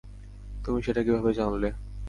তুমি 0.65 0.79
সেটা 0.83 1.01
কীভাবে 1.05 1.31
জানলে? 1.39 1.69